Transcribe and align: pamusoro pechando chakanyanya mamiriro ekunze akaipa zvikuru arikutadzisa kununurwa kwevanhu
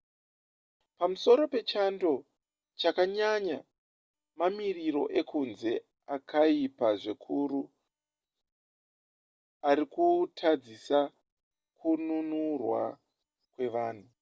pamusoro 0.97 1.43
pechando 1.53 2.11
chakanyanya 2.79 3.57
mamiriro 4.39 5.03
ekunze 5.19 5.71
akaipa 6.15 6.87
zvikuru 7.01 7.61
arikutadzisa 9.69 10.99
kununurwa 11.79 12.81
kwevanhu 13.53 14.07